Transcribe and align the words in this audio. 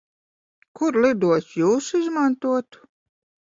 Kuru 0.79 0.97
lidostu 1.03 1.61
Jūs 1.65 1.93
izmantotu? 2.01 2.85